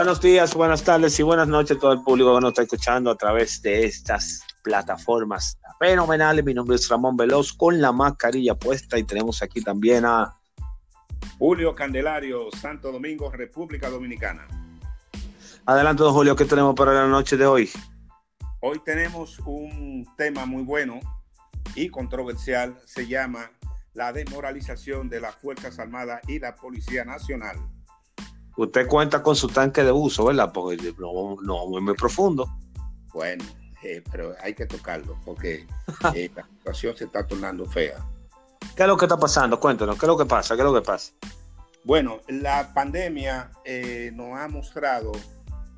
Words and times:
Buenos 0.00 0.22
días, 0.22 0.54
buenas 0.54 0.82
tardes 0.82 1.20
y 1.20 1.22
buenas 1.22 1.46
noches 1.46 1.76
a 1.76 1.80
todo 1.80 1.92
el 1.92 2.00
público 2.00 2.34
que 2.34 2.40
nos 2.40 2.52
está 2.52 2.62
escuchando 2.62 3.10
a 3.10 3.16
través 3.16 3.60
de 3.60 3.84
estas 3.84 4.42
plataformas 4.62 5.58
fenomenales. 5.78 6.42
Mi 6.42 6.54
nombre 6.54 6.76
es 6.76 6.88
Ramón 6.88 7.18
Veloz 7.18 7.52
con 7.52 7.78
la 7.82 7.92
mascarilla 7.92 8.54
puesta 8.54 8.98
y 8.98 9.04
tenemos 9.04 9.42
aquí 9.42 9.60
también 9.60 10.06
a 10.06 10.34
Julio 11.38 11.74
Candelario, 11.74 12.48
Santo 12.50 12.90
Domingo, 12.90 13.30
República 13.30 13.90
Dominicana. 13.90 14.48
Adelante, 15.66 16.02
don 16.02 16.14
Julio, 16.14 16.34
¿qué 16.34 16.46
tenemos 16.46 16.74
para 16.74 16.94
la 16.94 17.06
noche 17.06 17.36
de 17.36 17.44
hoy? 17.44 17.70
Hoy 18.62 18.80
tenemos 18.82 19.38
un 19.40 20.08
tema 20.16 20.46
muy 20.46 20.62
bueno 20.62 20.98
y 21.74 21.90
controversial, 21.90 22.74
se 22.86 23.06
llama 23.06 23.50
la 23.92 24.14
desmoralización 24.14 25.10
de 25.10 25.20
las 25.20 25.34
Fuerzas 25.34 25.78
Armadas 25.78 26.22
y 26.26 26.38
la 26.38 26.56
Policía 26.56 27.04
Nacional 27.04 27.58
usted 28.64 28.86
cuenta 28.86 29.22
con 29.22 29.34
su 29.34 29.48
tanque 29.48 29.82
de 29.82 29.92
uso, 29.92 30.26
¿verdad? 30.26 30.52
Porque 30.52 30.94
no, 30.98 31.36
no 31.42 31.78
es 31.78 31.82
muy 31.82 31.94
profundo. 31.94 32.48
Bueno, 33.12 33.44
eh, 33.82 34.02
pero 34.10 34.34
hay 34.42 34.54
que 34.54 34.66
tocarlo 34.66 35.18
porque 35.24 35.66
eh, 36.14 36.30
la 36.34 36.46
situación 36.58 36.96
se 36.96 37.04
está 37.04 37.26
tornando 37.26 37.66
fea. 37.66 37.96
¿Qué 38.76 38.82
es 38.82 38.88
lo 38.88 38.96
que 38.96 39.06
está 39.06 39.18
pasando? 39.18 39.58
Cuéntanos, 39.58 39.98
¿qué 39.98 40.04
es 40.04 40.08
lo 40.08 40.18
que 40.18 40.26
pasa? 40.26 40.54
¿Qué 40.54 40.60
es 40.60 40.66
lo 40.66 40.74
que 40.74 40.82
pasa? 40.82 41.12
Bueno, 41.84 42.20
la 42.28 42.74
pandemia 42.74 43.50
eh, 43.64 44.10
nos 44.14 44.38
ha 44.38 44.46
mostrado 44.48 45.12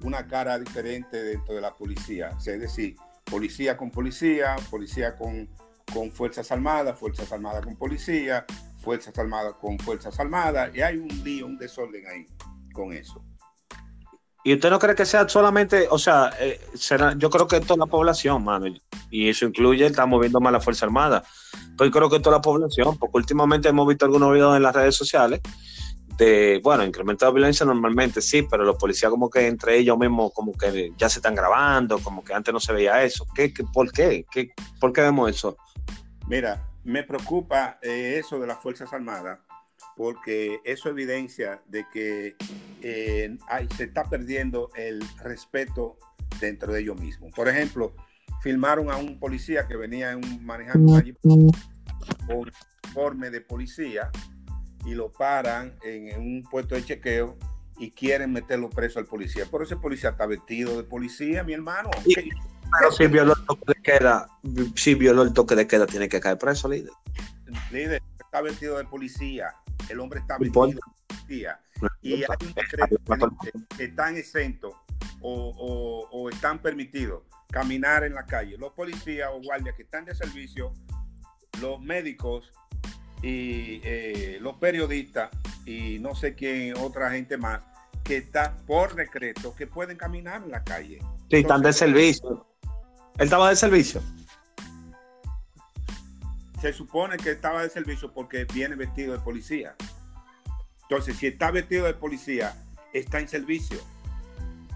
una 0.02 0.26
cara 0.26 0.58
diferente 0.58 1.22
dentro 1.22 1.54
de 1.54 1.60
la 1.60 1.74
policía. 1.74 2.30
Es 2.44 2.60
decir, 2.60 2.96
policía 3.24 3.76
con 3.76 3.90
policía, 3.92 4.56
policía 4.68 5.16
con, 5.16 5.48
con 5.94 6.10
Fuerzas 6.10 6.50
Armadas, 6.50 6.98
Fuerzas 6.98 7.30
Armadas 7.30 7.64
con 7.64 7.76
policía, 7.76 8.44
Fuerzas 8.82 9.16
Armadas 9.16 9.54
con 9.60 9.78
Fuerzas 9.78 10.18
Armadas, 10.18 10.74
y 10.74 10.80
hay 10.80 10.96
un 10.96 11.08
lío, 11.22 11.46
un 11.46 11.56
desorden 11.56 12.04
ahí 12.08 12.26
con 12.72 12.92
eso. 12.92 13.22
¿Y 14.44 14.54
usted 14.54 14.70
no 14.70 14.78
cree 14.80 14.96
que 14.96 15.06
sea 15.06 15.28
solamente, 15.28 15.86
o 15.88 15.98
sea, 15.98 16.32
eh, 16.40 16.60
será, 16.74 17.14
yo 17.16 17.30
creo 17.30 17.46
que 17.46 17.60
toda 17.60 17.78
la 17.78 17.86
población, 17.86 18.42
mano, 18.42 18.66
y 19.08 19.28
eso 19.28 19.46
incluye, 19.46 19.86
estamos 19.86 20.20
viendo 20.20 20.40
más 20.40 20.52
la 20.52 20.60
Fuerza 20.60 20.84
Armada, 20.84 21.22
pero 21.78 21.86
yo 21.86 21.92
creo 21.92 22.10
que 22.10 22.18
toda 22.18 22.38
la 22.38 22.42
población, 22.42 22.98
porque 22.98 23.18
últimamente 23.18 23.68
hemos 23.68 23.86
visto 23.86 24.04
algunos 24.04 24.32
videos 24.32 24.56
en 24.56 24.64
las 24.64 24.74
redes 24.74 24.96
sociales 24.96 25.40
de, 26.16 26.60
bueno, 26.62 26.84
incremento 26.84 27.24
de 27.24 27.32
violencia 27.32 27.64
normalmente 27.64 28.20
sí, 28.20 28.42
pero 28.42 28.64
los 28.64 28.76
policías 28.76 29.10
como 29.10 29.30
que 29.30 29.46
entre 29.46 29.78
ellos 29.78 29.96
mismos 29.96 30.32
como 30.34 30.52
que 30.52 30.92
ya 30.96 31.08
se 31.08 31.20
están 31.20 31.36
grabando, 31.36 32.00
como 32.00 32.24
que 32.24 32.34
antes 32.34 32.52
no 32.52 32.60
se 32.60 32.72
veía 32.72 33.02
eso. 33.02 33.26
¿Qué, 33.34 33.52
por 33.72 33.90
qué? 33.92 34.26
¿Qué? 34.30 34.50
¿Por 34.80 34.92
qué 34.92 35.02
vemos 35.02 35.30
eso? 35.30 35.56
Mira, 36.26 36.68
me 36.84 37.04
preocupa 37.04 37.78
eh, 37.80 38.16
eso 38.18 38.38
de 38.38 38.46
las 38.46 38.58
Fuerzas 38.58 38.92
Armadas 38.92 39.38
porque 39.96 40.60
eso 40.64 40.88
evidencia 40.88 41.62
de 41.66 41.86
que 41.92 42.36
eh, 42.80 43.36
se 43.76 43.84
está 43.84 44.04
perdiendo 44.04 44.70
el 44.76 45.02
respeto 45.18 45.98
dentro 46.40 46.72
de 46.72 46.80
ellos 46.80 47.00
mismos. 47.00 47.32
Por 47.34 47.48
ejemplo, 47.48 47.94
filmaron 48.42 48.90
a 48.90 48.96
un 48.96 49.18
policía 49.18 49.66
que 49.66 49.76
venía 49.76 50.16
un, 50.16 50.44
manejando 50.44 51.00
un 51.22 51.52
uniforme 52.28 53.30
de 53.30 53.40
policía 53.40 54.10
y 54.84 54.94
lo 54.94 55.12
paran 55.12 55.76
en, 55.84 56.20
un 56.20 56.42
puesto 56.42 56.74
de 56.74 56.84
chequeo 56.84 57.38
y 57.78 57.90
quieren 57.90 58.32
meterlo 58.32 58.68
preso 58.70 58.98
al 58.98 59.06
policía. 59.06 59.46
Pero 59.50 59.64
ese 59.64 59.76
policía 59.76 60.10
está 60.10 60.26
vestido 60.26 60.76
de 60.76 60.84
policía, 60.84 61.44
mi 61.44 61.52
hermano. 61.52 61.90
pero 62.04 62.92
si 62.92 63.06
violó 63.06 63.34
el 63.36 63.46
toque 63.46 63.64
de 63.66 63.82
queda, 63.82 64.26
si 64.74 64.94
violó 64.94 65.22
el 65.22 65.32
toque 65.32 65.54
de 65.54 65.66
queda, 65.66 65.86
tiene 65.86 66.08
que 66.08 66.20
caer 66.20 66.38
preso, 66.38 66.68
líder. 66.68 66.92
Líder, 67.70 68.02
está 68.32 68.40
vestido 68.40 68.78
de 68.78 68.84
policía 68.84 69.54
el 69.90 70.00
hombre 70.00 70.20
está 70.20 70.38
vestido 70.38 70.66
de 70.66 70.78
y 71.28 71.44
hay 71.44 72.24
un 72.40 72.54
decreto 72.54 72.96
que 73.76 73.84
están 73.84 74.16
exentos 74.16 74.72
o, 75.20 76.30
están 76.32 76.58
permitidos 76.60 77.24
caminar 77.50 78.04
en 78.04 78.14
la 78.14 78.24
calle. 78.24 78.56
Los 78.56 78.72
policías 78.72 79.28
o 79.30 79.42
guardias 79.42 79.76
que 79.76 79.82
están 79.82 80.06
de 80.06 80.14
servicio, 80.14 80.72
los 81.60 81.80
médicos 81.80 82.50
y 83.22 83.80
eh, 83.84 84.38
los 84.40 84.56
periodistas 84.56 85.28
y 85.66 85.98
no 85.98 86.14
sé 86.14 86.34
quién, 86.34 86.74
otra 86.78 87.10
gente 87.10 87.36
más, 87.36 87.62
que 88.02 88.16
está 88.16 88.56
por 88.66 88.94
decreto 88.94 89.54
que 89.54 89.66
pueden 89.66 89.98
caminar 89.98 90.42
en 90.42 90.50
la 90.50 90.64
calle. 90.64 91.00
Sí, 91.30 91.36
están 91.36 91.60
de 91.60 91.74
servicio. 91.74 92.46
Él 93.18 93.24
estaba 93.24 93.50
de 93.50 93.56
servicio. 93.56 94.00
Se 96.62 96.72
supone 96.72 97.16
que 97.16 97.32
estaba 97.32 97.62
de 97.62 97.70
servicio 97.70 98.12
porque 98.14 98.44
viene 98.44 98.76
vestido 98.76 99.14
de 99.14 99.18
policía. 99.18 99.74
Entonces, 100.82 101.16
si 101.16 101.26
está 101.26 101.50
vestido 101.50 101.86
de 101.86 101.94
policía, 101.94 102.54
está 102.92 103.18
en 103.18 103.26
servicio. 103.26 103.80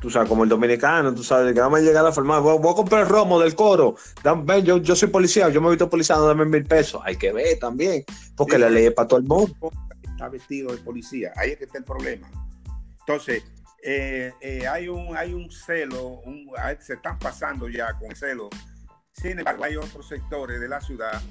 Tú 0.01 0.11
sabes, 0.11 0.29
como 0.29 0.43
el 0.43 0.49
dominicano, 0.49 1.15
tú 1.15 1.23
sabes, 1.23 1.55
que 1.55 1.61
vamos 1.61 1.79
a 1.79 1.83
llegar 1.83 2.05
a 2.05 2.09
la 2.09 2.13
farmacia, 2.13 2.41
voy, 2.41 2.73
a 2.73 2.75
comprar 2.75 3.03
el 3.03 3.09
romo 3.09 3.39
del 3.39 3.55
coro. 3.55 3.95
ven, 4.43 4.65
yo, 4.65 4.79
yo 4.79 4.97
soy 4.97 5.11
policía, 5.11 5.49
yo 5.49 5.61
me 5.61 5.69
he 5.69 5.71
visto 5.71 5.89
policía, 5.89 6.17
dame 6.17 6.45
mil 6.45 6.65
pesos. 6.65 7.01
Hay 7.05 7.15
que 7.15 7.33
ver 7.33 7.57
también, 7.61 8.05
porque 8.35 8.59
la 8.59 8.69
ley 8.69 8.87
es 8.87 8.93
para 8.93 9.07
todo 9.07 9.21
el 9.21 9.27
mundo. 9.27 9.71
Está 10.03 10.29
vestido 10.29 10.73
de 10.73 10.79
policía, 10.79 11.35
ahí 11.37 11.53
es 11.53 11.59
que 11.59 11.67
está 11.67 11.79
el 11.79 11.85
problema. 11.85 12.29
Entonces, 12.99 13.45
eh, 13.85 14.33
eh, 14.41 14.67
hay, 14.67 14.89
un, 14.89 15.17
hay 15.17 15.35
un 15.35 15.49
celo, 15.53 16.21
se 16.81 16.95
están 16.95 17.17
pasando 17.21 17.69
ya 17.69 17.97
con 17.97 18.13
celo. 18.17 18.51
Sin 19.13 19.39
embargo, 19.39 19.63
hay 19.63 19.77
otros 19.77 20.09
sectores 20.09 20.61
de 20.61 20.67
la 20.67 20.81
ciudad 20.81 21.23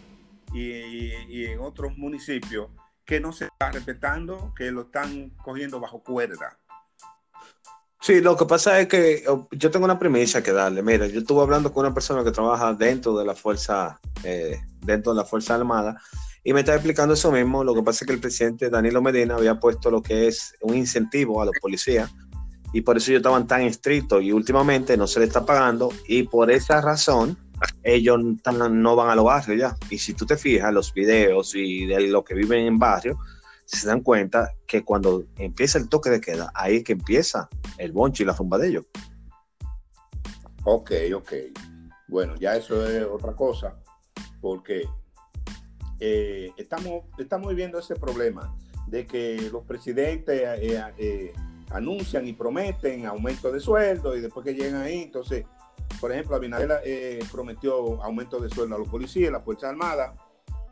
y 0.55 1.45
en 1.45 1.59
otros 1.59 1.97
municipios 1.97 2.69
que 3.05 3.19
no 3.19 3.31
se 3.31 3.45
está 3.45 3.71
respetando, 3.71 4.53
que 4.57 4.71
lo 4.71 4.81
están 4.81 5.29
cogiendo 5.43 5.79
bajo 5.79 6.01
cuerda. 6.01 6.57
Sí, 8.01 8.21
lo 8.21 8.37
que 8.37 8.45
pasa 8.45 8.79
es 8.79 8.87
que 8.87 9.23
oh, 9.27 9.47
yo 9.51 9.71
tengo 9.71 9.85
una 9.85 9.97
premisa 9.97 10.43
que 10.43 10.51
darle. 10.51 10.83
Mira, 10.83 11.07
yo 11.07 11.19
estuve 11.19 11.41
hablando 11.41 11.73
con 11.73 11.85
una 11.85 11.93
persona 11.93 12.23
que 12.23 12.31
trabaja 12.31 12.73
dentro 12.73 13.17
de 13.17 13.25
la 13.25 13.33
fuerza, 13.33 13.99
eh, 14.23 14.59
dentro 14.81 15.13
de 15.13 15.21
la 15.21 15.25
fuerza 15.25 15.55
armada, 15.55 15.99
y 16.43 16.53
me 16.53 16.59
está 16.59 16.73
explicando 16.73 17.13
eso 17.13 17.31
mismo. 17.31 17.63
Lo 17.63 17.73
que 17.73 17.81
pasa 17.81 18.03
es 18.03 18.07
que 18.07 18.13
el 18.13 18.19
presidente 18.19 18.69
Danilo 18.69 19.01
Medina 19.01 19.35
había 19.35 19.59
puesto 19.59 19.89
lo 19.89 20.01
que 20.01 20.27
es 20.27 20.53
un 20.61 20.75
incentivo 20.75 21.41
a 21.41 21.45
los 21.45 21.55
policías, 21.59 22.11
y 22.73 22.81
por 22.81 22.97
eso 22.97 23.09
ellos 23.09 23.21
estaban 23.21 23.47
tan 23.47 23.61
estrictos, 23.61 24.21
y 24.21 24.31
últimamente 24.31 24.97
no 24.97 25.07
se 25.07 25.19
le 25.19 25.25
está 25.25 25.43
pagando, 25.43 25.91
y 26.07 26.23
por 26.23 26.51
esa 26.51 26.81
razón 26.81 27.37
ellos 27.83 28.19
no 28.19 28.95
van 28.95 29.09
a 29.09 29.15
los 29.15 29.25
barrios 29.25 29.59
ya. 29.59 29.77
Y 29.89 29.97
si 29.97 30.13
tú 30.13 30.25
te 30.25 30.37
fijas, 30.37 30.73
los 30.73 30.93
videos 30.93 31.55
y 31.55 31.85
de 31.85 32.07
lo 32.07 32.23
que 32.23 32.33
viven 32.33 32.65
en 32.65 32.79
barrio, 32.79 33.17
se 33.65 33.87
dan 33.87 34.01
cuenta 34.01 34.53
que 34.67 34.83
cuando 34.83 35.23
empieza 35.37 35.77
el 35.77 35.89
toque 35.89 36.09
de 36.09 36.21
queda, 36.21 36.51
ahí 36.53 36.77
es 36.77 36.83
que 36.83 36.93
empieza 36.93 37.49
el 37.77 37.91
bonche 37.91 38.23
y 38.23 38.25
la 38.25 38.33
rumba 38.33 38.57
de 38.57 38.69
ellos. 38.69 38.85
Ok, 40.63 40.91
ok. 41.15 41.33
Bueno, 42.07 42.35
ya 42.35 42.55
eso 42.55 42.87
es 42.87 43.03
otra 43.03 43.33
cosa, 43.33 43.75
porque 44.41 44.87
eh, 45.99 46.51
estamos, 46.57 47.05
estamos 47.17 47.49
viviendo 47.49 47.79
ese 47.79 47.95
problema 47.95 48.55
de 48.87 49.07
que 49.07 49.49
los 49.51 49.63
presidentes 49.63 50.41
eh, 50.41 50.83
eh, 50.97 51.33
anuncian 51.71 52.27
y 52.27 52.33
prometen 52.33 53.05
aumento 53.05 53.51
de 53.51 53.59
sueldo 53.59 54.15
y 54.15 54.21
después 54.21 54.45
que 54.45 54.53
llegan 54.53 54.81
ahí, 54.81 55.03
entonces 55.03 55.45
por 55.99 56.11
ejemplo, 56.11 56.35
Abinader 56.35 56.81
eh, 56.83 57.19
prometió 57.31 58.01
aumento 58.03 58.39
de 58.39 58.49
sueldo 58.49 58.75
a 58.75 58.79
los 58.79 58.87
policías, 58.87 59.31
la 59.31 59.41
Fuerza 59.41 59.69
Armada, 59.69 60.15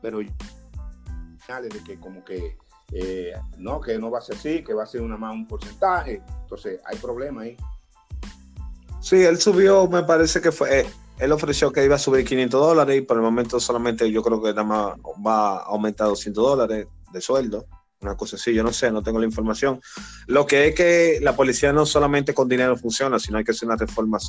pero 0.02 0.20
de 0.20 1.84
que 1.86 2.00
como 2.00 2.24
que 2.24 2.58
eh, 2.92 3.34
no, 3.58 3.82
que 3.82 3.98
no 3.98 4.10
va 4.10 4.20
a 4.20 4.22
ser 4.22 4.36
así, 4.36 4.64
que 4.64 4.74
va 4.74 4.84
a 4.84 4.88
ser 4.88 5.02
una 5.02 5.18
más 5.18 5.34
un 5.34 5.48
porcentaje. 5.48 6.22
Entonces, 6.42 6.80
hay 6.86 6.98
problema 6.98 7.42
ahí. 7.42 7.58
Sí, 9.02 9.22
él 9.24 9.38
subió, 9.38 9.88
me 9.88 10.04
parece 10.04 10.40
que 10.40 10.52
fue, 10.52 10.82
eh, 10.82 10.86
él 11.20 11.32
ofreció 11.32 11.72
que 11.72 11.84
iba 11.84 11.96
a 11.96 12.00
subir 12.00 12.26
500 12.26 12.60
dólares 12.60 12.98
y 12.98 13.02
por 13.02 13.18
el 13.18 13.24
momento 13.24 13.60
solamente 13.60 14.10
yo 14.12 14.24
creo 14.24 14.42
que 14.42 14.50
nada 14.50 14.64
más 14.64 14.98
va 15.26 15.58
a 15.58 15.64
aumentar 15.64 16.08
200 16.08 16.44
dólares 16.44 16.88
de 17.12 17.22
sueldo 17.22 17.66
una 18.04 18.16
cosa 18.16 18.36
así, 18.36 18.54
yo 18.54 18.64
no 18.64 18.72
sé, 18.72 18.92
no 18.92 19.02
tengo 19.02 19.20
la 19.20 19.26
información. 19.26 19.82
Lo 20.28 20.46
que 20.46 20.68
es 20.68 20.76
que 20.76 21.20
la 21.22 21.36
policía 21.36 21.74
no 21.74 21.86
solamente 21.86 22.34
con 22.34 22.48
dinero 22.48 22.78
funciona, 22.78 23.20
sino 23.20 23.38
hay 23.38 23.44
que 23.44 23.52
hacer 23.52 23.68
una 23.68 23.78
reforma 23.78 24.20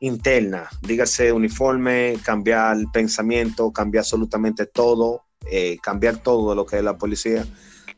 interna, 0.00 0.68
dígase 0.82 1.32
uniforme, 1.32 2.18
cambiar 2.24 2.76
el 2.76 2.88
pensamiento, 2.90 3.72
cambiar 3.72 4.02
absolutamente 4.02 4.66
todo, 4.66 5.24
eh, 5.50 5.78
cambiar 5.82 6.18
todo 6.18 6.54
lo 6.54 6.64
que 6.64 6.78
es 6.78 6.84
la 6.84 6.96
policía, 6.96 7.44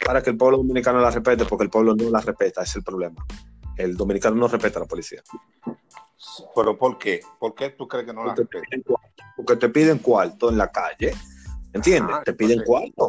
para 0.05 0.23
que 0.23 0.31
el 0.31 0.37
pueblo 0.37 0.59
dominicano 0.59 1.01
la 1.01 1.11
respete, 1.11 1.45
porque 1.45 1.65
el 1.65 1.71
pueblo 1.71 1.95
no 1.95 2.11
la 2.11 2.21
respeta, 2.21 2.63
es 2.63 2.75
el 2.77 2.83
problema. 2.83 3.25
El 3.77 3.97
dominicano 3.97 4.37
no 4.37 4.49
respeta 4.49 4.79
a 4.79 4.83
la 4.83 4.89
policía. 4.89 5.23
¿Pero 6.55 6.79
por 6.79 6.99
qué? 6.99 7.21
¿Por 7.39 7.55
qué 7.55 7.71
tú 7.71 7.87
crees 7.87 8.07
que 8.07 8.13
no 8.13 8.25
la 8.25 8.35
respeta? 8.35 8.67
Porque 9.37 9.57
te 9.57 9.69
piden 9.69 9.99
cuarto 9.99 10.51
en 10.51 10.59
la 10.59 10.71
calle, 10.71 11.15
¿entiendes? 11.73 12.17
Ah, 12.19 12.23
te 12.25 12.33
piden 12.33 12.63
cuarto 12.65 13.09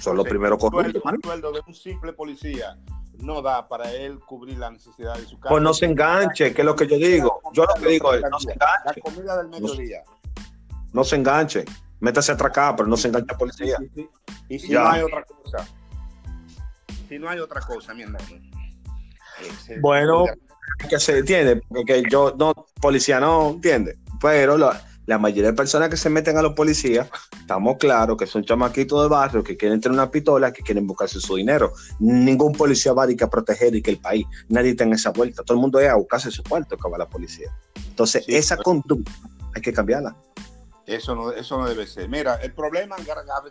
son 0.00 0.16
los 0.16 0.26
primeros 0.26 0.58
corruptos. 0.58 1.02
El 1.12 1.20
sueldo 1.22 1.52
de 1.52 1.60
un 1.66 1.74
simple 1.74 2.12
policía 2.12 2.76
no 3.18 3.42
da 3.42 3.68
para 3.68 3.92
él 3.92 4.18
cubrir 4.20 4.58
la 4.58 4.70
necesidad 4.70 5.14
de 5.16 5.26
su 5.26 5.38
casa. 5.38 5.50
Pues 5.50 5.62
no 5.62 5.74
se 5.74 5.86
enganche, 5.86 6.54
que 6.54 6.62
es 6.62 6.64
lo 6.64 6.74
que 6.74 6.86
yo 6.86 6.96
digo. 6.96 7.40
Yo 7.52 7.64
lo 7.64 7.74
que 7.82 7.88
digo 7.88 8.14
es, 8.14 8.22
no 8.30 8.38
se 8.38 8.52
enganche. 8.52 8.82
La 8.84 8.94
comida 9.02 9.36
del 9.36 9.48
mediodía. 9.48 10.02
No, 10.92 11.04
se 11.04 11.16
enganche. 11.16 11.64
Métase 12.00 12.32
a 12.32 12.34
atracar, 12.34 12.76
pero 12.76 12.88
no 12.88 12.96
se 12.96 13.08
enganche 13.08 13.34
a 13.34 13.38
policía. 13.38 13.78
Y 14.48 14.58
si 14.58 14.72
no 14.72 14.88
hay 14.88 15.02
otra 15.02 15.24
cosa. 15.24 15.68
Si 17.08 17.18
no 17.18 17.28
hay 17.28 17.38
otra 17.40 17.60
cosa, 17.60 17.92
mi 17.94 18.02
hermano. 18.02 18.24
Bueno, 19.80 20.24
que 20.88 20.98
se 20.98 21.18
entiende, 21.18 21.62
porque 21.68 22.02
yo 22.10 22.34
no, 22.38 22.54
policía 22.80 23.20
no 23.20 23.50
entiende, 23.50 23.98
pero 24.20 24.56
la, 24.56 24.80
la 25.10 25.18
mayoría 25.18 25.50
de 25.50 25.56
personas 25.56 25.88
que 25.88 25.96
se 25.96 26.08
meten 26.08 26.38
a 26.38 26.42
los 26.42 26.52
policías, 26.52 27.10
estamos 27.40 27.78
claros 27.78 28.16
que 28.16 28.28
son 28.28 28.44
chamaquitos 28.44 29.02
de 29.02 29.08
barrio 29.08 29.42
que 29.42 29.56
quieren 29.56 29.80
tener 29.80 29.94
una 29.94 30.08
pistola, 30.08 30.52
que 30.52 30.62
quieren 30.62 30.86
buscarse 30.86 31.20
su 31.20 31.34
dinero. 31.34 31.72
Ningún 31.98 32.52
policía 32.52 32.92
va 32.92 33.02
a, 33.02 33.08
que 33.08 33.24
a 33.24 33.28
proteger 33.28 33.74
y 33.74 33.82
que 33.82 33.90
el 33.90 33.98
país, 33.98 34.24
nadie 34.48 34.72
tenga 34.74 34.94
esa 34.94 35.10
vuelta. 35.10 35.42
Todo 35.42 35.56
el 35.56 35.62
mundo 35.62 35.80
es 35.80 35.90
a 35.90 35.96
buscarse 35.96 36.30
su 36.30 36.44
cuarto 36.44 36.76
que 36.76 36.88
va 36.88 36.96
la 36.96 37.08
policía. 37.08 37.52
Entonces, 37.88 38.24
esa 38.28 38.56
conducta 38.56 39.10
hay 39.52 39.60
que 39.60 39.72
cambiarla. 39.72 40.14
Eso 40.86 41.16
no, 41.16 41.32
eso 41.32 41.58
no 41.58 41.68
debe 41.68 41.88
ser. 41.88 42.08
Mira, 42.08 42.36
el 42.36 42.54
problema 42.54 42.94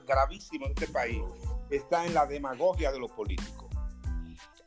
gravísimo 0.07 0.65
de 0.65 0.71
este 0.71 0.87
país 0.87 1.21
está 1.69 2.05
en 2.05 2.13
la 2.13 2.25
demagogia 2.25 2.89
de 2.89 2.99
los 2.99 3.11
políticos. 3.11 3.67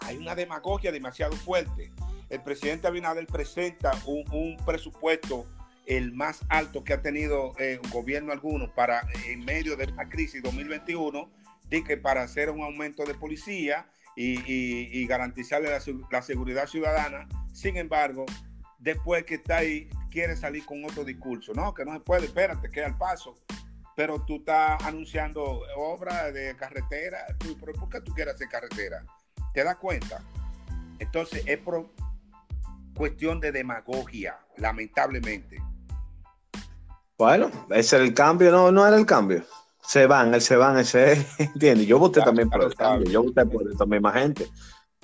Hay 0.00 0.18
una 0.18 0.34
demagogia 0.34 0.92
demasiado 0.92 1.32
fuerte. 1.36 1.90
El 2.28 2.42
presidente 2.42 2.86
Abinader 2.86 3.26
presenta 3.26 3.92
un, 4.04 4.24
un 4.30 4.56
presupuesto 4.66 5.46
el 5.86 6.12
más 6.12 6.40
alto 6.48 6.84
que 6.84 6.92
ha 6.92 7.02
tenido 7.02 7.52
eh, 7.58 7.80
un 7.82 7.90
gobierno 7.90 8.32
alguno 8.32 8.72
para 8.74 9.06
en 9.26 9.44
medio 9.44 9.76
de 9.76 9.86
la 9.86 10.08
crisis 10.08 10.42
2021, 10.42 11.30
de 11.68 11.84
que 11.84 11.96
para 11.96 12.22
hacer 12.22 12.50
un 12.50 12.62
aumento 12.62 13.04
de 13.04 13.14
policía 13.14 13.86
y, 14.14 15.06
garantizarle 15.06 15.70
la, 16.10 16.22
seguridad 16.22 16.66
ciudadana. 16.66 17.28
Sin 17.52 17.76
embargo, 17.76 18.26
después 18.78 19.24
que 19.24 19.36
está 19.36 19.58
ahí, 19.58 19.88
quiere 20.10 20.36
salir 20.36 20.64
con 20.66 20.84
otro 20.84 21.04
discurso. 21.04 21.52
No, 21.54 21.72
que 21.72 21.84
no 21.84 21.94
se 21.94 22.00
puede, 22.00 22.26
espérate, 22.26 22.70
queda 22.70 22.86
el 22.86 22.96
paso. 22.96 23.34
Pero 23.96 24.22
tú 24.24 24.36
estás 24.36 24.82
anunciando 24.84 25.62
obras 25.76 26.32
de 26.32 26.54
carretera. 26.56 27.26
¿Pero 27.38 27.72
por 27.72 27.88
qué 27.88 28.00
tú 28.00 28.12
quieres 28.12 28.34
hacer 28.34 28.48
carretera? 28.48 29.04
¿Te 29.52 29.64
das 29.64 29.76
cuenta? 29.76 30.22
Entonces, 30.98 31.42
es 31.46 31.58
por 31.58 31.90
cuestión 32.94 33.40
de 33.40 33.52
demagogia, 33.52 34.38
lamentablemente. 34.56 35.60
Bueno, 37.18 37.50
ese 37.70 37.96
era 37.96 38.04
el 38.04 38.14
cambio, 38.14 38.50
no, 38.50 38.72
no 38.72 38.86
era 38.86 38.96
el 38.96 39.06
cambio. 39.06 39.44
Se 39.82 40.06
van, 40.06 40.34
él 40.34 40.40
se 40.40 40.56
van, 40.56 40.78
ese, 40.78 41.26
¿entiendes? 41.38 41.86
Yo 41.86 41.98
voté 41.98 42.20
también 42.22 42.48
por 42.48 42.62
el 42.62 42.74
cambio, 42.74 43.10
yo 43.10 43.22
voté 43.22 43.44
por 43.46 43.70
esta 43.70 43.86
misma 43.86 44.12
gente. 44.12 44.48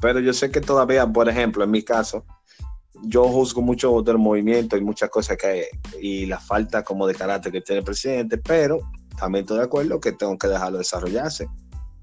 Pero 0.01 0.21
yo 0.21 0.33
sé 0.33 0.51
que 0.51 0.61
todavía, 0.61 1.07
por 1.07 1.29
ejemplo, 1.29 1.65
en 1.65 1.71
mi 1.71 1.83
caso, 1.83 2.25
yo 3.03 3.25
juzgo 3.25 3.63
mucho 3.63 4.03
del 4.03 4.19
movimiento 4.19 4.77
y 4.77 4.81
muchas 4.81 5.11
cosas 5.11 5.37
que 5.37 5.47
hay, 5.47 5.63
y 6.01 6.27
la 6.27 6.39
falta 6.39 6.83
como 6.83 7.07
de 7.07 7.15
carácter 7.15 7.53
que 7.53 7.61
tiene 7.61 7.81
el 7.81 7.85
presidente, 7.85 8.39
pero 8.39 8.81
también 9.19 9.45
estoy 9.45 9.59
de 9.59 9.65
acuerdo 9.65 10.01
que 10.01 10.13
tengo 10.13 10.37
que 10.39 10.49
dejarlo 10.49 10.79
desarrollarse. 10.79 11.49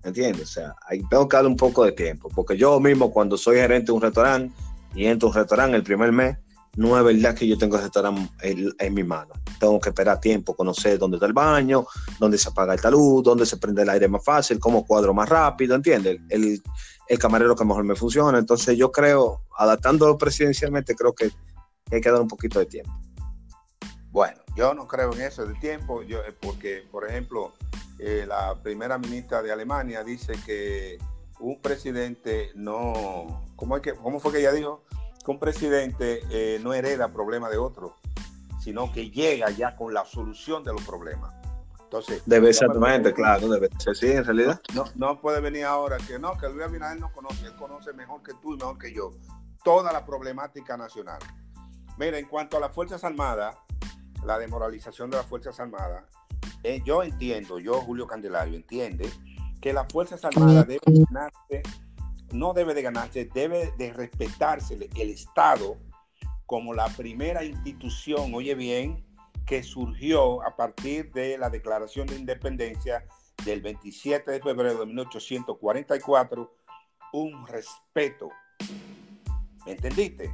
¿Entiendes? 0.04 0.44
O 0.44 0.54
sea, 0.54 0.76
ahí 0.88 1.02
tengo 1.10 1.28
que 1.28 1.36
darle 1.36 1.50
un 1.50 1.58
poco 1.58 1.84
de 1.84 1.92
tiempo, 1.92 2.30
porque 2.34 2.56
yo 2.56 2.80
mismo 2.80 3.12
cuando 3.12 3.38
soy 3.38 3.58
gerente 3.58 3.88
de 3.88 3.94
un 3.94 4.02
restaurante 4.02 4.56
y 4.94 5.06
entro 5.08 5.28
a 5.28 5.32
un 5.32 5.36
restaurante 5.38 5.76
el 5.76 5.84
primer 5.84 6.12
mes, 6.12 6.38
no 6.76 6.98
es 6.98 7.04
verdad 7.04 7.36
que 7.36 7.48
yo 7.48 7.58
tengo 7.58 7.76
ese 7.76 7.86
restaurante 7.86 8.30
en, 8.42 8.94
mi 8.94 9.04
mano. 9.04 9.34
Tengo 9.60 9.80
que 9.80 9.90
esperar 9.90 10.20
tiempo, 10.20 10.56
conocer 10.56 11.00
dónde 11.00 11.18
está 11.18 11.26
el 11.26 11.34
baño, 11.34 11.86
dónde 12.20 12.38
se 12.38 12.50
apaga 12.50 12.74
el 12.74 12.82
talud, 12.82 13.24
dónde 13.24 13.46
se 13.46 13.58
prende 13.58 13.84
el 13.84 13.90
aire 13.90 14.08
más 14.08 14.24
fácil, 14.24 14.60
cómo 14.60 14.86
cuadro 14.86 15.14
más 15.14 15.30
rápido, 15.30 15.76
¿entiendes? 15.76 16.20
El, 16.30 16.62
el 17.08 17.20
camarero 17.20 17.56
que 17.56 17.64
mejor 17.64 17.84
me 17.84 17.96
funciona. 17.96 18.38
Entonces 18.38 18.78
yo 18.78 18.92
creo, 18.92 19.42
adaptándolo 19.58 20.18
presidencialmente, 20.18 20.96
creo 20.96 21.14
que 21.14 21.32
hay 21.92 22.02
que 22.02 22.12
dar 22.12 22.22
un 22.22 22.28
poquito 22.28 22.60
de 22.60 22.66
tiempo. 22.66 22.92
Bueno, 24.12 24.42
yo 24.56 24.74
no 24.74 24.88
creo 24.88 25.14
en 25.14 25.22
eso 25.22 25.46
de 25.46 25.54
tiempo, 25.56 26.02
yo, 26.02 26.20
eh, 26.20 26.34
porque, 26.40 26.84
por 26.90 27.08
ejemplo, 27.08 27.54
eh, 28.00 28.26
la 28.28 28.56
primera 28.62 28.98
ministra 28.98 29.42
de 29.42 29.52
Alemania 29.52 30.04
dice 30.04 30.34
que 30.46 30.98
un 31.40 31.62
presidente 31.62 32.52
no, 32.56 33.46
¿cómo, 33.56 33.76
es 33.76 33.82
que, 33.82 33.94
cómo 33.94 34.20
fue 34.20 34.32
que 34.32 34.40
ella 34.40 34.54
dijo? 34.54 34.86
Que 35.26 35.32
un 35.32 35.40
presidente 35.40 36.22
eh, 36.30 36.60
no 36.62 36.74
hereda 36.74 37.12
problemas 37.12 37.50
de 37.50 37.58
otro, 37.58 37.96
sino 38.62 38.92
que 38.92 39.10
llega 39.10 39.50
ya 39.50 39.76
con 39.76 39.94
la 39.94 40.06
solución 40.06 40.64
de 40.64 40.72
los 40.72 40.84
problemas. 40.84 41.34
Entonces, 41.84 42.22
debe 42.26 42.54
ser 42.54 42.68
exactamente, 42.68 43.14
claro, 43.14 43.48
debe 43.48 43.70
ser 43.78 43.96
sí, 43.96 44.12
en 44.12 44.24
realidad. 44.24 44.62
No, 44.74 44.86
no 44.96 45.20
puede 45.20 45.40
venir 45.40 45.66
ahora 45.66 45.98
que 45.98 46.20
no, 46.20 46.38
que 46.38 46.48
Luis 46.50 46.64
Abinader 46.64 47.00
no 47.00 47.12
conoce, 47.12 47.48
él 47.48 47.56
conoce 47.56 47.94
mejor 47.94 48.22
que 48.22 48.34
tú 48.42 48.54
y 48.54 48.58
mejor 48.58 48.78
que 48.78 48.94
yo 48.94 49.12
toda 49.64 49.92
la 49.92 50.06
problemática 50.06 50.78
nacional. 50.78 51.20
Mira, 51.98 52.20
en 52.20 52.28
cuanto 52.28 52.58
a 52.58 52.60
las 52.60 52.74
Fuerzas 52.74 53.04
Armadas, 53.04 53.56
la 54.24 54.38
demoralización 54.38 55.10
de 55.10 55.18
las 55.18 55.26
Fuerzas 55.26 55.60
Armadas, 55.60 56.04
eh, 56.64 56.82
yo 56.86 57.02
entiendo, 57.02 57.60
yo, 57.60 57.82
Julio 57.82 58.06
Candelario, 58.06 58.56
entiende 58.56 59.10
que 59.60 59.74
las 59.74 59.92
Fuerzas 59.92 60.24
Armadas 60.24 60.68
deben 60.68 61.06
no 62.38 62.54
debe 62.54 62.74
de 62.74 62.82
ganarse, 62.82 63.26
debe 63.26 63.74
de 63.78 63.94
respetarse 63.94 64.76
el 64.76 65.10
Estado 65.10 65.78
como 66.46 66.74
la 66.74 66.88
primera 66.90 67.44
institución, 67.44 68.34
oye 68.34 68.56
bien, 68.56 69.04
que 69.46 69.64
surgió 69.64 70.44
a 70.44 70.56
partir 70.56 71.12
de 71.12 71.38
la 71.38 71.50
Declaración 71.50 72.08
de 72.08 72.16
Independencia 72.16 73.06
del 73.44 73.62
27 73.62 74.32
de 74.32 74.42
febrero 74.42 74.80
de 74.80 74.86
1844, 74.88 76.56
un 77.14 77.48
respeto. 77.48 78.30
¿Me 79.66 79.74
entendiste? 79.74 80.34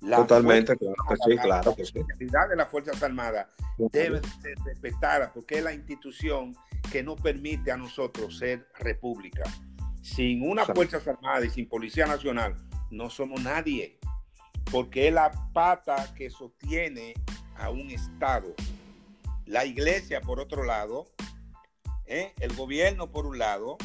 Totalmente, 0.00 0.76
claro 0.76 0.94
que 1.08 1.16
sí, 1.16 1.38
claro 1.38 1.74
que 1.74 1.84
sí. 1.84 1.94
La 2.30 2.46
de 2.46 2.56
las 2.56 2.70
Fuerzas 2.70 3.02
Armadas 3.02 3.48
debe 3.78 4.20
ser 4.40 4.58
respetada 4.64 5.32
porque 5.32 5.58
es 5.58 5.64
la 5.64 5.72
institución 5.72 6.54
que 6.92 7.02
nos 7.02 7.20
permite 7.20 7.72
a 7.72 7.76
nosotros 7.76 8.38
ser 8.38 8.68
república. 8.78 9.42
Sin 10.14 10.48
una 10.48 10.64
Fuerzas 10.64 11.06
Armadas 11.08 11.46
y 11.46 11.50
sin 11.50 11.68
Policía 11.68 12.06
Nacional, 12.06 12.54
no 12.92 13.10
somos 13.10 13.42
nadie, 13.42 13.98
porque 14.70 15.08
es 15.08 15.12
la 15.12 15.32
pata 15.52 16.14
que 16.14 16.30
sostiene 16.30 17.12
a 17.56 17.70
un 17.70 17.90
Estado. 17.90 18.54
La 19.46 19.64
iglesia, 19.64 20.20
por 20.20 20.38
otro 20.38 20.62
lado, 20.62 21.06
¿eh? 22.06 22.32
el 22.38 22.54
gobierno, 22.54 23.10
por 23.10 23.26
un 23.26 23.38
lado, 23.38 23.78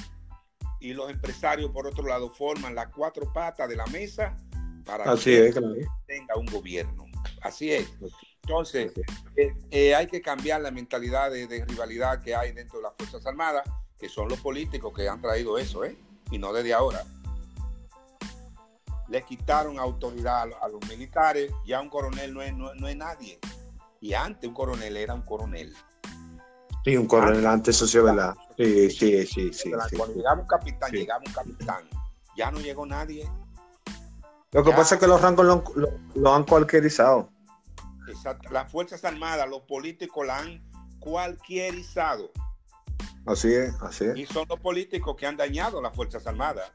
y 0.79 0.93
los 0.93 1.09
empresarios, 1.09 1.71
por 1.71 1.87
otro 1.87 2.05
lado, 2.05 2.29
forman 2.29 2.75
las 2.75 2.89
cuatro 2.89 3.33
patas 3.33 3.67
de 3.67 3.75
la 3.75 3.87
mesa 3.87 4.37
para 4.85 5.15
que 5.15 5.51
tenga 6.05 6.35
un 6.37 6.45
gobierno. 6.45 7.07
Así 7.41 7.71
es. 7.71 7.91
Entonces, 8.43 8.93
eh, 9.35 9.55
eh, 9.71 9.95
hay 9.95 10.05
que 10.05 10.21
cambiar 10.21 10.61
la 10.61 10.69
mentalidad 10.69 11.31
de, 11.31 11.47
de, 11.47 11.65
rivalidad 11.65 12.21
que 12.21 12.35
hay 12.35 12.51
dentro 12.51 12.77
de 12.77 12.83
las 12.83 12.93
Fuerzas 12.95 13.25
Armadas, 13.25 13.67
que 13.99 14.07
son 14.07 14.29
los 14.29 14.39
políticos 14.39 14.93
que 14.95 15.09
han 15.09 15.19
traído 15.19 15.57
eso, 15.57 15.83
¿eh? 15.83 15.97
Y 16.31 16.39
no 16.39 16.51
desde 16.53 16.73
ahora. 16.73 17.03
Le 19.09 19.23
quitaron 19.23 19.77
autoridad 19.77 20.49
a, 20.61 20.67
los 20.69 20.87
militares, 20.87 21.51
ya 21.65 21.81
un 21.81 21.89
coronel 21.89 22.33
no 22.33 22.41
es, 22.41 22.55
no, 22.55 22.87
es 22.87 22.95
nadie. 22.95 23.39
Y 23.99 24.13
antes 24.13 24.47
un 24.47 24.55
coronel 24.55 24.97
era 24.97 25.13
un 25.13 25.21
coronel. 25.21 25.75
Sí, 26.83 26.97
un 26.97 27.05
coronel 27.05 27.45
antes, 27.45 27.77
sí 27.77 27.99
verdad. 27.99 28.33
Sí, 28.57 28.89
sí, 28.89 29.27
sí, 29.27 29.53
sí. 29.53 29.71
Cuando 29.95 30.15
llegaba 30.15 30.41
un 30.41 30.47
capitán, 30.47 30.91
llegaba 30.91 31.21
un 31.25 31.33
capitán. 31.33 31.83
Ya 32.35 32.49
no 32.49 32.59
llegó 32.59 32.85
nadie. 32.85 33.29
Lo 34.51 34.63
que 34.63 34.71
pasa 34.71 34.95
es 34.95 35.01
que 35.01 35.07
los 35.07 35.21
rangos 35.21 35.45
lo, 35.45 35.63
lo, 36.15 36.33
han 36.33 36.43
cualquierizado. 36.43 37.29
Exacto. 38.07 38.49
Las 38.51 38.71
Fuerzas 38.71 39.03
Armadas, 39.05 39.47
los 39.49 39.61
políticos 39.61 40.25
la 40.25 40.39
han 40.39 40.63
cualquierizado. 40.99 42.31
Así 43.25 43.53
es, 43.53 43.73
así 43.81 44.05
es. 44.05 44.17
Y 44.17 44.25
son 44.25 44.45
los 44.49 44.59
políticos 44.59 45.15
que 45.15 45.27
han 45.27 45.37
dañado 45.37 45.81
las 45.81 45.95
Fuerzas 45.95 46.25
Armadas. 46.27 46.71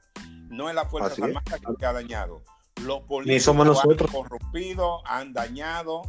No 0.49 0.69
es 0.69 0.75
las 0.75 0.91
Fuerzas 0.91 1.19
Armadas 1.19 1.61
que 1.79 1.87
ha 1.87 1.93
dañado. 1.93 2.43
Los 2.83 3.01
políticos 3.03 3.43
somos 3.43 3.67
nosotros. 3.67 4.15
han 4.15 4.23
corrompido, 4.23 5.07
han 5.07 5.33
dañado 5.33 6.03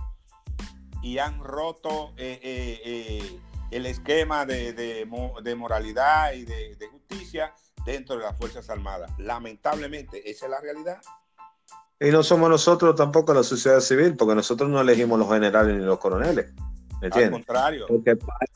y 1.01 1.17
han 1.17 1.43
roto 1.43 2.13
eh, 2.17 2.39
eh, 2.43 2.81
eh, 2.85 3.39
el 3.71 3.85
esquema 3.85 4.45
de, 4.45 5.07
moralidad 5.57 6.33
y 6.33 6.45
de, 6.45 6.75
de, 6.75 6.87
justicia 6.87 7.53
dentro 7.85 8.17
de 8.17 8.23
las 8.23 8.37
Fuerzas 8.37 8.69
Armadas. 8.69 9.11
Lamentablemente, 9.17 10.29
esa 10.29 10.45
es 10.45 10.51
la 10.51 10.59
realidad. 10.59 11.01
Y 11.99 12.11
no 12.11 12.21
somos 12.21 12.49
nosotros 12.49 12.95
tampoco 12.95 13.33
la 13.33 13.43
sociedad 13.43 13.79
civil, 13.79 14.15
porque 14.15 14.35
nosotros 14.35 14.69
no 14.69 14.79
elegimos 14.79 15.17
los 15.17 15.29
generales 15.29 15.75
ni 15.75 15.83
los 15.83 15.97
coroneles. 15.97 16.53
¿Me 17.01 17.07
entiendes? 17.07 17.25
Al 17.25 17.31
contrario. 17.31 17.85
Porque 17.87 18.15
parte, 18.15 18.53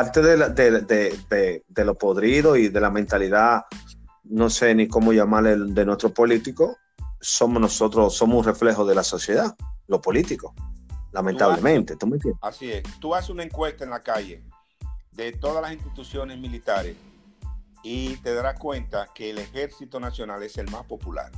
de, 0.00 1.84
lo 1.84 1.94
podrido 1.96 2.56
y 2.56 2.68
de 2.68 2.80
la 2.80 2.90
mentalidad, 2.90 3.64
no 4.24 4.48
sé 4.50 4.74
ni 4.74 4.88
cómo 4.88 5.12
llamarle, 5.12 5.56
de 5.56 5.84
nuestro 5.84 6.12
político, 6.12 6.76
somos 7.20 7.60
nosotros, 7.60 8.14
somos 8.14 8.38
un 8.38 8.44
reflejo 8.44 8.84
de 8.84 8.94
la 8.94 9.02
sociedad, 9.02 9.54
lo 9.88 10.00
político, 10.00 10.54
lamentablemente. 11.12 11.96
¿tú 11.96 12.06
me? 12.06 12.18
Así 12.40 12.72
es. 12.72 12.82
Tú 13.00 13.14
haces 13.14 13.30
una 13.30 13.42
encuesta 13.42 13.84
en 13.84 13.90
la 13.90 14.00
calle 14.00 14.42
de 15.12 15.32
todas 15.32 15.62
las 15.62 15.72
instituciones 15.72 16.38
militares 16.38 16.96
y 17.82 18.16
te 18.16 18.34
darás 18.34 18.58
cuenta 18.58 19.08
que 19.14 19.30
el 19.30 19.38
Ejército 19.38 20.00
Nacional 20.00 20.42
es 20.42 20.56
el 20.56 20.70
más 20.70 20.84
popular. 20.84 21.30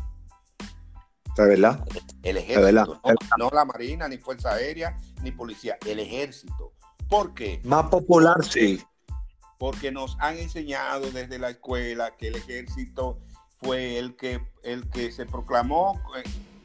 ¿Es 1.37 1.49
verdad? 1.49 1.85
El 2.23 2.37
ejército, 2.37 3.01
no, 3.37 3.51
la 3.51 3.65
marina, 3.65 4.07
ni 4.07 4.19
fuerza 4.19 4.53
aérea, 4.53 4.97
ni 5.23 5.33
policía, 5.33 5.77
el 5.85 5.99
ejército. 5.99 6.73
¿Por 7.09 7.35
qué? 7.35 7.61
Más 7.65 7.87
popular, 7.87 8.45
sí. 8.45 8.83
Porque 9.59 9.93
nos 9.93 10.17
han 10.21 10.39
enseñado 10.39 11.11
desde 11.11 11.39
la 11.39 11.51
escuela 11.51 12.17
que 12.17 12.29
el 12.29 12.37
ejército 12.37 13.19
fue 13.61 13.99
el 13.99 14.17
que, 14.17 14.41
el 14.63 14.89
que 14.91 15.11
se 15.11 15.27
proclamó 15.27 16.01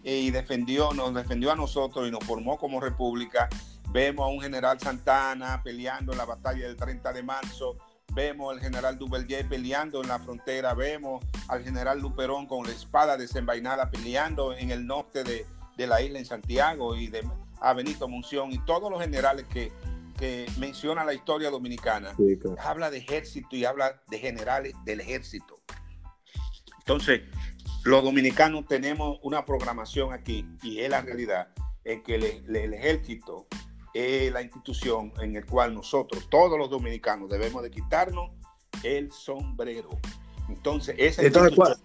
eh, 0.04 0.20
y 0.20 0.32
defendió, 0.32 0.94
nos 0.94 1.14
defendió 1.14 1.52
a 1.52 1.56
nosotros 1.56 2.08
y 2.08 2.12
nos 2.12 2.24
formó 2.24 2.58
como 2.58 2.80
república. 2.80 3.48
Vemos 3.92 4.26
a 4.26 4.30
un 4.30 4.42
general 4.42 4.80
Santana 4.80 5.62
peleando 5.64 6.12
en 6.12 6.18
la 6.18 6.26
batalla 6.26 6.68
del 6.68 6.76
30 6.76 7.14
de 7.14 7.24
marzo, 7.24 7.78
vemos 8.14 8.54
al 8.54 8.60
general 8.60 8.98
Duvalier 8.98 9.48
peleando 9.48 10.02
en 10.02 10.10
la 10.10 10.20
frontera, 10.20 10.74
vemos 10.74 11.24
al 11.48 11.64
general 11.64 12.00
Luperón 12.00 12.46
con 12.46 12.66
la 12.66 12.72
espada 12.72 13.18
desenvainada 13.18 13.90
peleando 13.90 14.54
en 14.56 14.72
el 14.72 14.86
norte 14.86 15.24
de, 15.24 15.46
de 15.78 15.88
la 15.88 16.02
isla 16.02 16.20
en 16.20 16.26
Santiago 16.26 16.96
y 16.96 17.08
de, 17.08 17.28
a 17.62 17.74
Benito 17.74 18.08
Munción 18.08 18.52
y 18.52 18.60
todos 18.60 18.92
los 18.92 19.02
generales 19.02 19.46
que, 19.48 19.72
que 20.20 20.46
menciona 20.58 21.06
la 21.06 21.14
historia 21.14 21.50
dominicana. 21.50 22.14
Habla 22.60 22.92
de 22.92 22.98
ejército 22.98 23.56
y 23.56 23.64
habla 23.64 24.02
de 24.10 24.20
generales 24.20 24.74
del 24.84 25.00
ejército. 25.00 25.62
Entonces, 26.80 27.22
los 27.86 28.04
dominicanos 28.04 28.66
tenemos 28.68 29.20
una 29.24 29.46
programación 29.46 30.12
aquí 30.12 30.46
y 30.62 30.80
es 30.80 30.90
la 30.90 31.02
realidad 31.02 31.48
en 31.86 32.04
que 32.04 32.16
el, 32.16 32.74
ejército 32.74 33.48
es 33.94 34.32
la 34.34 34.42
institución 34.42 35.14
en 35.22 35.34
la 35.34 35.44
cual 35.44 35.74
nosotros, 35.74 36.30
todos 36.30 36.60
los 36.60 36.70
dominicanos, 36.70 37.30
debemos 37.30 37.64
de 37.64 37.72
quitarnos 37.72 38.32
el 38.84 39.12
sombrero. 39.12 39.90
Entonces, 40.50 40.96
esa 40.98 41.22
entonces, 41.22 41.80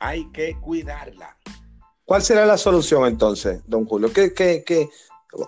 hay 0.00 0.28
que 0.32 0.56
cuidarla. 0.60 1.36
¿Cuál 2.04 2.22
será 2.22 2.44
la 2.44 2.58
solución 2.58 3.06
entonces, 3.06 3.62
don 3.66 3.84
Julio? 3.84 4.12
¿Qué, 4.12 4.34
qué, 4.34 4.64
qué, 4.66 4.88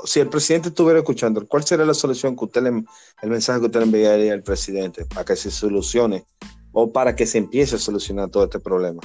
si 0.05 0.21
el 0.21 0.29
presidente 0.29 0.69
estuviera 0.69 1.01
escuchando, 1.01 1.47
¿cuál 1.47 1.65
sería 1.65 1.85
la 1.85 1.95
solución 1.95 2.37
que 2.37 2.45
usted 2.45 2.63
le, 2.63 2.85
el 3.23 3.31
mensaje 3.31 3.61
que 3.61 3.67
usted 3.67 3.81
le 3.81 3.87
enviaría 3.87 4.33
al 4.33 4.43
presidente 4.43 5.05
para 5.07 5.25
que 5.25 5.37
se 5.37 5.51
solucione 5.51 6.25
o 6.73 6.93
para 6.93 7.15
que 7.17 7.27
se 7.27 7.39
empiece 7.39 7.77
a 7.77 7.79
solucionar 7.79 8.31
todo 8.31 8.45
este 8.45 8.61
problema? 8.61 9.01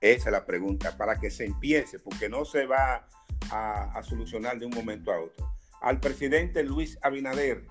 Esa 0.00 0.28
es 0.28 0.32
la 0.32 0.46
pregunta, 0.46 0.96
para 0.96 1.18
que 1.18 1.30
se 1.30 1.44
empiece, 1.44 1.98
porque 1.98 2.28
no 2.28 2.44
se 2.44 2.66
va 2.66 3.06
a, 3.50 4.02
solucionar 4.02 4.58
de 4.58 4.66
un 4.66 4.72
momento 4.72 5.12
a 5.12 5.20
otro. 5.20 5.52
Al 5.82 6.00
presidente 6.00 6.62
Luis 6.62 6.98
Abinader, 7.02 7.66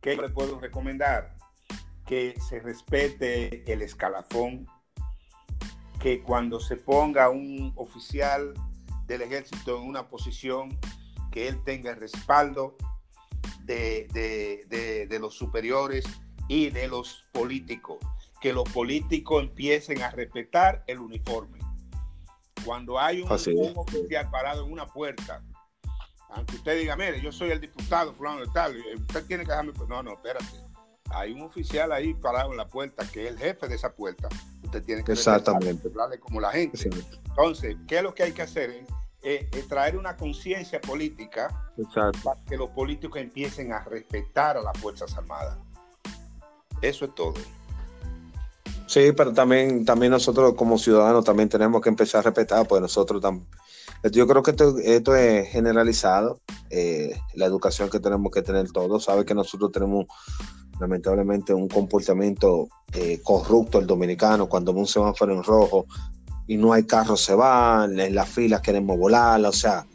¿qué 0.00 0.16
le 0.16 0.28
puedo 0.30 0.58
recomendar? 0.58 1.36
Que 2.06 2.34
se 2.48 2.60
respete 2.60 3.70
el 3.70 3.82
escalafón, 3.82 4.66
que 6.00 6.22
cuando 6.22 6.60
se 6.60 6.76
ponga 6.76 7.28
un 7.28 7.72
oficial 7.76 8.54
del 9.06 9.22
ejército 9.22 9.78
en 9.78 9.88
una 9.88 10.08
posición 10.08 10.78
que 11.36 11.48
él 11.48 11.62
tenga 11.64 11.90
el 11.90 11.96
respaldo 11.98 12.78
de, 13.64 14.08
de, 15.06 15.18
los 15.18 15.34
superiores 15.34 16.06
y 16.48 16.70
de 16.70 16.88
los 16.88 17.26
políticos, 17.30 17.98
que 18.40 18.54
los 18.54 18.64
políticos 18.70 19.42
empiecen 19.42 20.00
a 20.00 20.10
respetar 20.10 20.82
el 20.86 20.98
uniforme. 20.98 21.58
Cuando 22.64 22.98
hay 22.98 23.20
un, 23.20 23.30
oficial 23.30 24.30
parado 24.30 24.64
en 24.64 24.72
una 24.72 24.86
puerta, 24.86 25.44
aunque 26.30 26.56
usted 26.56 26.80
diga, 26.80 26.96
mire, 26.96 27.20
yo 27.20 27.30
soy 27.30 27.50
el 27.50 27.60
diputado 27.60 28.14
fulano 28.14 28.40
de 28.40 28.50
tal, 28.54 28.74
usted 28.98 29.26
tiene 29.26 29.44
que 29.44 29.50
dejarme, 29.50 29.74
no, 29.90 30.02
no, 30.02 30.12
espérate. 30.14 30.64
Hay 31.10 31.32
un 31.32 31.42
oficial 31.42 31.92
ahí 31.92 32.14
parado 32.14 32.50
en 32.50 32.56
la 32.56 32.66
puerta 32.66 33.06
que 33.12 33.26
es 33.26 33.32
el 33.32 33.38
jefe 33.38 33.68
de 33.68 33.74
esa 33.74 33.94
puerta. 33.94 34.30
Usted 34.64 34.82
tiene 34.82 35.04
que 35.04 35.12
Exactamente. 35.12 35.86
hablarle 35.86 36.18
como 36.18 36.40
la 36.40 36.50
gente. 36.50 36.88
Entonces, 37.28 37.76
¿qué 37.86 37.98
es 37.98 38.02
lo 38.02 38.14
que 38.14 38.22
hay 38.22 38.32
que 38.32 38.40
hacer? 38.40 38.86
Traer 39.68 39.96
una 39.96 40.16
conciencia 40.16 40.80
política 40.80 41.72
para 42.22 42.44
que 42.44 42.56
los 42.56 42.70
políticos 42.70 43.20
empiecen 43.20 43.72
a 43.72 43.82
respetar 43.84 44.56
a 44.56 44.62
las 44.62 44.78
Fuerzas 44.78 45.16
Armadas. 45.16 45.58
Eso 46.80 47.06
es 47.06 47.14
todo. 47.14 47.34
Sí, 48.86 49.10
pero 49.16 49.32
también, 49.32 49.84
también 49.84 50.12
nosotros 50.12 50.54
como 50.54 50.78
ciudadanos 50.78 51.24
también 51.24 51.48
tenemos 51.48 51.82
que 51.82 51.88
empezar 51.88 52.20
a 52.20 52.22
respetar, 52.22 52.66
pues 52.68 52.80
nosotros 52.80 53.20
también. 53.20 53.46
Yo 54.12 54.26
creo 54.28 54.42
que 54.42 54.52
esto, 54.52 55.16
es 55.16 55.48
generalizado, 55.48 56.40
eh, 56.70 57.18
la 57.34 57.46
educación 57.46 57.90
que 57.90 57.98
tenemos 57.98 58.30
que 58.30 58.42
tener 58.42 58.70
todos. 58.70 59.04
Sabe 59.04 59.24
que 59.24 59.34
nosotros 59.34 59.72
tenemos 59.72 60.06
lamentablemente 60.78 61.52
un 61.52 61.66
comportamiento 61.66 62.68
eh, 62.92 63.20
corrupto 63.24 63.80
el 63.80 63.86
dominicano, 63.86 64.48
cuando 64.48 64.72
un 64.72 64.86
semáforo 64.86 65.34
en 65.34 65.42
rojo, 65.42 65.86
y 66.46 66.56
no 66.56 66.72
hay 66.72 66.84
carros, 66.84 67.22
se 67.22 67.34
van, 67.34 67.98
en 67.98 68.14
las 68.14 68.28
filas 68.28 68.60
queremos 68.60 68.96
volar, 68.96 69.44
o 69.44 69.52
sea, 69.52 69.86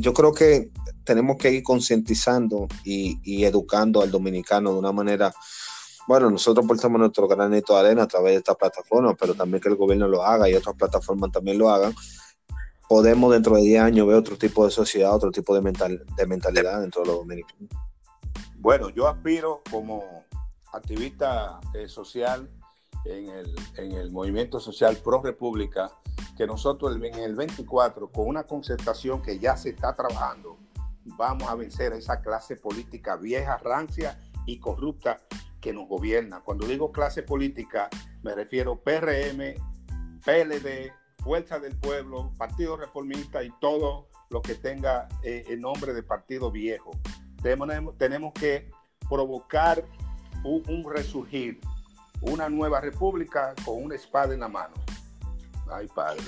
yo 0.00 0.12
creo 0.12 0.32
que 0.32 0.70
tenemos 1.04 1.36
que 1.36 1.50
ir 1.50 1.62
concientizando 1.62 2.68
y, 2.84 3.44
educando 3.44 4.02
al 4.02 4.10
dominicano 4.10 4.72
de 4.72 4.78
una 4.78 4.92
manera, 4.92 5.32
bueno, 6.06 6.30
nosotros 6.30 6.66
portamos 6.66 6.98
nuestro 6.98 7.28
granito 7.28 7.74
de 7.74 7.80
arena 7.80 8.02
a 8.04 8.06
través 8.06 8.32
de 8.32 8.38
esta 8.38 8.54
plataforma, 8.54 9.14
pero 9.14 9.34
también 9.34 9.60
que 9.60 9.68
el 9.68 9.76
gobierno 9.76 10.08
lo 10.08 10.24
haga 10.24 10.48
y 10.48 10.54
otras 10.54 10.76
plataformas 10.76 11.30
también 11.30 11.58
lo 11.58 11.70
hagan. 11.70 11.94
Podemos 12.88 13.32
dentro 13.32 13.56
de 13.56 13.62
10 13.62 13.82
años 13.82 14.06
ver 14.06 14.16
otro 14.16 14.36
tipo 14.36 14.64
de 14.64 14.70
sociedad, 14.70 15.14
otro 15.14 15.30
tipo 15.30 15.54
de, 15.54 15.62
mental, 15.62 16.04
de 16.16 16.26
mentalidad 16.26 16.80
dentro 16.80 17.02
de 17.02 17.08
los 17.08 17.16
dominicanos. 17.18 17.68
Bueno, 18.56 18.90
yo 18.90 19.08
aspiro 19.08 19.62
como 19.70 20.24
activista 20.72 21.60
eh, 21.74 21.88
social 21.88 22.48
en 23.04 23.28
el, 23.28 23.54
en 23.76 23.92
el 23.92 24.10
movimiento 24.10 24.60
social 24.60 24.96
Pro 24.96 25.22
República, 25.22 25.92
que 26.36 26.46
nosotros 26.46 26.96
en 26.96 27.14
el 27.14 27.34
24, 27.34 28.10
con 28.10 28.28
una 28.28 28.44
concertación 28.44 29.22
que 29.22 29.38
ya 29.38 29.56
se 29.56 29.70
está 29.70 29.94
trabajando, 29.94 30.58
vamos 31.04 31.48
a 31.48 31.54
vencer 31.54 31.92
a 31.92 31.96
esa 31.96 32.20
clase 32.20 32.56
política 32.56 33.16
vieja, 33.16 33.58
rancia 33.58 34.20
y 34.46 34.58
corrupta 34.58 35.18
que 35.60 35.72
nos 35.72 35.88
gobierna. 35.88 36.40
Cuando 36.40 36.66
digo 36.66 36.92
clase 36.92 37.22
política, 37.22 37.88
me 38.22 38.34
refiero 38.34 38.80
PRM, 38.80 39.54
PLD, 40.24 40.92
Fuerza 41.18 41.60
del 41.60 41.76
Pueblo, 41.76 42.32
Partido 42.36 42.76
Reformista 42.76 43.44
y 43.44 43.50
todo 43.60 44.08
lo 44.30 44.42
que 44.42 44.54
tenga 44.54 45.08
eh, 45.22 45.44
el 45.48 45.60
nombre 45.60 45.92
de 45.92 46.02
partido 46.02 46.50
viejo. 46.50 46.90
Tenemos, 47.42 47.96
tenemos 47.96 48.32
que 48.32 48.70
provocar 49.08 49.84
un, 50.42 50.62
un 50.68 50.92
resurgir 50.92 51.60
una 52.22 52.48
nueva 52.48 52.80
república 52.80 53.54
con 53.64 53.82
una 53.82 53.94
espada 53.94 54.34
en 54.34 54.40
la 54.40 54.48
mano. 54.48 54.74
Ay, 55.70 55.88
padre. 55.94 56.22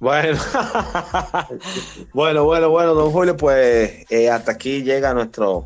Bueno, 0.00 0.38
bueno, 2.14 2.44
bueno, 2.44 2.70
bueno, 2.70 2.94
don 2.94 3.10
Julio, 3.10 3.36
pues 3.36 4.04
eh, 4.10 4.30
hasta 4.30 4.52
aquí 4.52 4.82
llega 4.82 5.12
nuestro, 5.12 5.64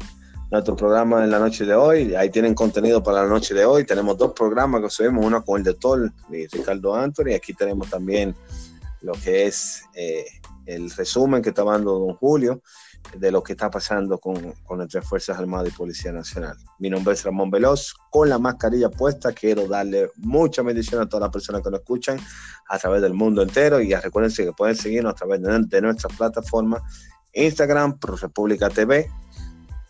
nuestro 0.50 0.74
programa 0.74 1.22
en 1.22 1.30
la 1.30 1.38
noche 1.38 1.66
de 1.66 1.74
hoy. 1.74 2.14
Ahí 2.14 2.30
tienen 2.30 2.54
contenido 2.54 3.02
para 3.02 3.22
la 3.24 3.28
noche 3.28 3.52
de 3.52 3.66
hoy. 3.66 3.84
Tenemos 3.84 4.16
dos 4.16 4.32
programas 4.32 4.80
que 4.80 4.88
subimos, 4.88 5.24
uno 5.24 5.44
con 5.44 5.58
el 5.58 5.64
doctor 5.64 6.10
Ricardo 6.30 6.94
Anthony. 6.94 7.34
Aquí 7.36 7.52
tenemos 7.52 7.90
también 7.90 8.34
lo 9.02 9.12
que 9.12 9.46
es 9.46 9.82
eh, 9.94 10.24
el 10.64 10.90
resumen 10.90 11.42
que 11.42 11.50
está 11.50 11.64
dando 11.64 11.98
don 11.98 12.14
Julio 12.14 12.62
de 13.16 13.30
lo 13.30 13.42
que 13.42 13.52
está 13.52 13.70
pasando 13.70 14.18
con, 14.18 14.52
con 14.64 14.78
nuestras 14.78 15.06
Fuerzas 15.06 15.38
Armadas 15.38 15.68
y 15.68 15.76
Policía 15.76 16.12
Nacional. 16.12 16.56
Mi 16.78 16.88
nombre 16.90 17.14
es 17.14 17.24
Ramón 17.24 17.50
Veloz, 17.50 17.94
con 18.10 18.28
la 18.28 18.38
mascarilla 18.38 18.88
puesta, 18.88 19.32
quiero 19.32 19.66
darle 19.66 20.10
mucha 20.16 20.62
bendición 20.62 21.00
a 21.02 21.08
todas 21.08 21.22
las 21.22 21.32
personas 21.32 21.62
que 21.62 21.70
nos 21.70 21.80
escuchan 21.80 22.18
a 22.68 22.78
través 22.78 23.02
del 23.02 23.14
mundo 23.14 23.42
entero 23.42 23.80
y 23.80 23.94
recuerden 23.94 24.32
que 24.34 24.52
pueden 24.52 24.76
seguirnos 24.76 25.12
a 25.12 25.16
través 25.16 25.42
de, 25.42 25.58
de 25.66 25.82
nuestras 25.82 26.16
plataformas 26.16 26.82
Instagram, 27.32 27.98
Pro 27.98 28.16
República 28.16 28.68
TV, 28.68 29.10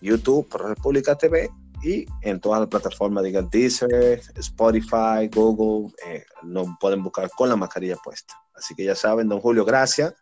YouTube, 0.00 0.48
Pro 0.48 0.68
República 0.68 1.16
TV 1.16 1.50
y 1.82 2.06
en 2.22 2.40
todas 2.40 2.60
las 2.60 2.68
plataformas, 2.68 3.24
digan 3.24 3.48
Deezer, 3.50 4.22
Spotify, 4.36 5.28
Google, 5.32 5.92
eh, 6.06 6.24
nos 6.42 6.68
pueden 6.80 7.02
buscar 7.02 7.28
con 7.30 7.48
la 7.48 7.56
mascarilla 7.56 7.96
puesta. 7.96 8.41
Así 8.54 8.74
que 8.74 8.84
ya 8.84 8.94
saben, 8.94 9.28
don 9.28 9.40
Julio, 9.40 9.64
gracias. 9.64 10.14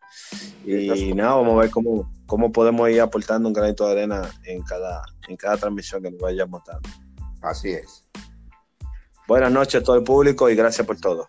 Y 0.65 1.15
nada, 1.15 1.35
vamos 1.35 1.59
a 1.59 1.63
ver 1.63 1.71
cómo, 1.71 2.11
cómo 2.27 2.53
podemos 2.53 2.89
ir 2.91 3.01
aportando 3.01 3.49
un 3.49 3.53
granito 3.53 3.87
de 3.87 3.93
arena 3.93 4.31
en 4.45 4.63
cada, 4.63 5.03
en 5.29 5.37
cada 5.37 5.57
transmisión 5.57 6.03
que 6.03 6.11
nos 6.11 6.21
vayamos 6.21 6.63
dando. 6.65 6.89
Así 7.43 7.71
es. 7.71 8.07
Buenas 9.27 9.53
noches 9.53 9.81
a 9.81 9.85
todo 9.85 9.97
el 9.97 10.05
público 10.05 10.51
y 10.51 10.55
gracias 10.55 10.87
por 10.87 10.99
todo. 10.99 11.29